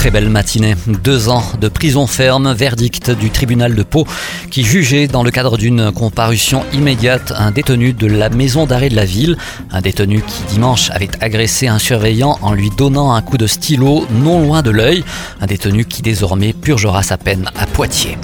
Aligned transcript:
Très 0.00 0.10
belle 0.10 0.30
matinée. 0.30 0.76
Deux 0.86 1.28
ans 1.28 1.44
de 1.60 1.68
prison 1.68 2.06
ferme, 2.06 2.54
verdict 2.54 3.10
du 3.10 3.28
tribunal 3.28 3.74
de 3.74 3.82
Pau 3.82 4.06
qui 4.50 4.64
jugeait 4.64 5.08
dans 5.08 5.22
le 5.22 5.30
cadre 5.30 5.58
d'une 5.58 5.92
comparution 5.92 6.64
immédiate 6.72 7.34
un 7.36 7.50
détenu 7.50 7.92
de 7.92 8.06
la 8.06 8.30
maison 8.30 8.64
d'arrêt 8.64 8.88
de 8.88 8.96
la 8.96 9.04
ville. 9.04 9.36
Un 9.70 9.82
détenu 9.82 10.22
qui 10.22 10.42
dimanche 10.44 10.88
avait 10.88 11.10
agressé 11.20 11.66
un 11.66 11.78
surveillant 11.78 12.38
en 12.40 12.54
lui 12.54 12.70
donnant 12.78 13.12
un 13.12 13.20
coup 13.20 13.36
de 13.36 13.46
stylo 13.46 14.06
non 14.10 14.40
loin 14.40 14.62
de 14.62 14.70
l'œil. 14.70 15.04
Un 15.42 15.46
détenu 15.46 15.84
qui 15.84 16.00
désormais 16.00 16.54
purgera 16.54 17.02
sa 17.02 17.18
peine 17.18 17.50
à 17.54 17.66
Poitiers. 17.66 18.16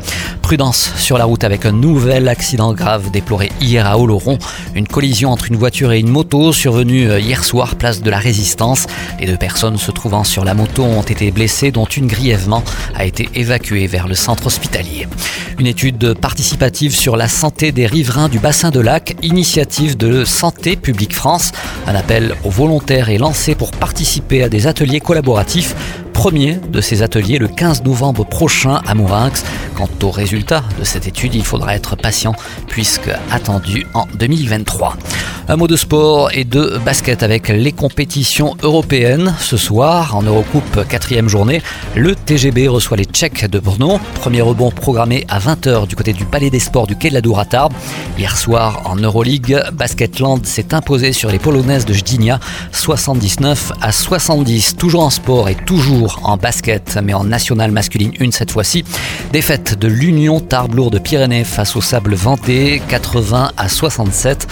Prudence 0.47 0.93
sur 0.97 1.19
la 1.19 1.25
route 1.25 1.43
avec 1.43 1.67
un 1.67 1.73
nouvel 1.73 2.29
accident 2.29 2.73
grave 2.73 3.11
déploré 3.11 3.51
hier 3.61 3.85
à 3.85 3.99
Oloron. 3.99 4.39
Une 4.77 4.87
collision 4.87 5.33
entre 5.33 5.49
une 5.51 5.57
voiture 5.57 5.91
et 5.91 5.99
une 5.99 6.09
moto 6.09 6.53
survenue 6.53 7.19
hier 7.19 7.43
soir 7.43 7.75
place 7.75 8.01
de 8.01 8.09
la 8.11 8.21
Résistance. 8.21 8.87
Les 9.19 9.27
deux 9.27 9.37
personnes 9.37 9.77
se 9.77 9.91
trouvant 9.91 10.23
sur 10.23 10.45
la 10.45 10.55
moto 10.55 10.85
ont 10.85 11.03
été 11.03 11.33
blessées 11.33 11.73
dont 11.73 11.87
une 11.87 12.07
grièvement 12.07 12.63
a 12.95 13.05
été 13.05 13.29
évacuée 13.35 13.89
vers 13.89 14.07
le 14.07 14.15
centre 14.15 14.47
hospitalier. 14.47 15.09
Une 15.59 15.67
étude 15.67 16.15
participative 16.15 16.95
sur 16.95 17.17
la 17.17 17.27
santé 17.27 17.73
des 17.73 17.87
riverains 17.87 18.29
du 18.29 18.39
bassin 18.39 18.71
de 18.71 18.79
lac, 18.79 19.17
initiative 19.23 19.97
de 19.97 20.25
Santé 20.25 20.77
publique 20.77 21.15
France. 21.15 21.51
Un 21.89 21.97
appel 21.97 22.37
aux 22.45 22.51
volontaires 22.51 23.11
est 23.11 23.19
lancé 23.19 23.57
pour 23.57 23.73
participer 23.73 24.45
à 24.45 24.49
des 24.49 24.69
ateliers 24.69 25.01
collaboratifs 25.01 25.75
premier 26.27 26.57
de 26.57 26.81
ces 26.81 27.05
ateliers 27.05 27.39
le 27.39 27.47
15 27.47 27.85
novembre 27.85 28.27
prochain 28.27 28.81
à 28.85 28.97
Mourinx. 28.97 29.45
Quant 29.77 29.89
aux 30.03 30.11
résultats 30.11 30.65
de 30.77 30.83
cette 30.83 31.07
étude, 31.07 31.37
il 31.37 31.45
faudra 31.45 31.77
être 31.77 31.95
patient 31.95 32.35
puisque 32.67 33.11
attendu 33.31 33.87
en 33.95 34.07
2023. 34.19 34.97
Un 35.49 35.55
mot 35.55 35.69
de 35.69 35.77
sport 35.77 36.31
et 36.35 36.43
de 36.43 36.77
basket 36.85 37.23
avec 37.23 37.47
les 37.49 37.71
compétitions 37.71 38.57
européennes. 38.65 39.33
Ce 39.39 39.57
soir, 39.57 40.17
en 40.17 40.23
Eurocoupe, 40.23 40.85
quatrième 40.89 41.29
journée, 41.29 41.63
le 41.95 42.17
TGB 42.17 42.67
reçoit 42.67 42.97
les 42.97 43.05
Tchèques 43.05 43.49
de 43.49 43.61
Brno. 43.61 44.01
Premier 44.17 44.41
rebond 44.41 44.73
programmé 44.73 45.25
à 45.29 45.39
20h 45.39 45.87
du 45.87 45.95
côté 45.95 46.13
du 46.13 46.25
Palais 46.25 46.51
des 46.51 46.59
Sports 46.59 46.89
du 46.89 46.97
Quai 46.97 47.11
de 47.11 47.15
la 47.15 47.21
Dour 47.21 47.45
Hier 48.19 48.37
soir, 48.37 48.83
en 48.87 48.97
Euroleague, 48.97 49.63
Basketland 49.73 50.45
s'est 50.45 50.75
imposé 50.75 51.13
sur 51.13 51.31
les 51.31 51.39
Polonaises 51.39 51.85
de 51.85 51.95
Gdynia, 51.95 52.41
79 52.73 53.71
à 53.81 53.93
70. 53.93 54.75
Toujours 54.77 55.05
en 55.05 55.11
sport 55.11 55.49
et 55.49 55.55
toujours 55.55 56.19
en 56.25 56.37
basket, 56.37 56.99
mais 57.05 57.15
en 57.15 57.23
nationale 57.23 57.71
masculine 57.71 58.11
une 58.19 58.33
cette 58.33 58.51
fois-ci. 58.51 58.85
Défaite 59.33 59.79
de 59.79 59.87
l'Union 59.87 60.41
Tarbes 60.41 60.91
de 60.91 60.99
Pyrénées 60.99 61.45
face 61.45 61.77
au 61.77 61.81
Sable 61.81 62.17
Venté, 62.17 62.83
80 62.89 63.53
à 63.57 63.69
67. 63.69 64.49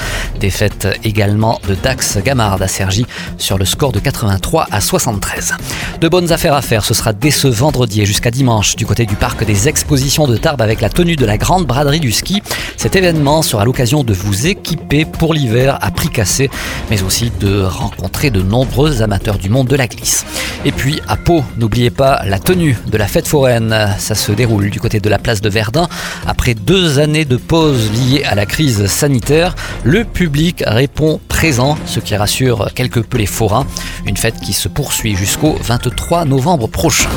Également 1.02 1.60
de 1.68 1.74
Dax 1.74 2.18
Gamard 2.18 2.60
à 2.60 2.68
Sergi 2.68 3.06
sur 3.38 3.58
le 3.58 3.64
score 3.64 3.92
de 3.92 4.00
83 4.00 4.66
à 4.70 4.80
73. 4.80 5.54
De 6.00 6.08
bonnes 6.08 6.32
affaires 6.32 6.54
à 6.54 6.62
faire, 6.62 6.84
ce 6.84 6.94
sera 6.94 7.12
dès 7.12 7.30
ce 7.30 7.48
vendredi 7.48 8.02
et 8.02 8.06
jusqu'à 8.06 8.30
dimanche 8.30 8.76
du 8.76 8.86
côté 8.86 9.06
du 9.06 9.16
parc 9.16 9.44
des 9.44 9.68
expositions 9.68 10.26
de 10.26 10.36
Tarbes 10.36 10.62
avec 10.62 10.80
la 10.80 10.88
tenue 10.88 11.16
de 11.16 11.26
la 11.26 11.38
grande 11.38 11.66
braderie 11.66 12.00
du 12.00 12.12
ski. 12.12 12.42
Cet 12.76 12.96
événement 12.96 13.42
sera 13.42 13.64
l'occasion 13.64 14.04
de 14.04 14.12
vous 14.12 14.46
équiper 14.46 15.04
pour 15.04 15.34
l'hiver 15.34 15.78
à 15.80 15.90
prix 15.90 16.08
cassé, 16.08 16.50
mais 16.90 17.02
aussi 17.02 17.32
de 17.40 17.62
rencontrer 17.62 18.30
de 18.30 18.42
nombreux 18.42 19.02
amateurs 19.02 19.38
du 19.38 19.48
monde 19.48 19.68
de 19.68 19.76
la 19.76 19.86
glisse. 19.86 20.24
Et 20.64 20.72
puis 20.72 21.00
à 21.08 21.16
Pau, 21.16 21.44
n'oubliez 21.56 21.90
pas 21.90 22.22
la 22.24 22.38
tenue 22.38 22.78
de 22.86 22.96
la 22.96 23.06
fête 23.06 23.28
foraine. 23.28 23.74
Ça 23.98 24.14
se 24.14 24.32
déroule 24.32 24.70
du 24.70 24.80
côté 24.80 25.00
de 25.00 25.08
la 25.08 25.18
place 25.18 25.40
de 25.40 25.48
Verdun. 25.48 25.88
Après 26.26 26.54
deux 26.54 26.98
années 26.98 27.24
de 27.24 27.36
pause 27.36 27.90
liées 27.92 28.24
à 28.24 28.34
la 28.34 28.46
crise 28.46 28.86
sanitaire, 28.86 29.54
le 29.84 30.04
public 30.04 30.62
répond 30.74 31.20
présent, 31.28 31.78
ce 31.86 32.00
qui 32.00 32.14
rassure 32.16 32.70
quelque 32.74 33.00
peu 33.00 33.18
les 33.18 33.26
forains. 33.26 33.66
Une 34.06 34.16
fête 34.16 34.40
qui 34.40 34.52
se 34.52 34.68
poursuit 34.68 35.16
jusqu'au 35.16 35.54
23 35.62 36.24
novembre 36.24 36.68
prochain. 36.68 37.10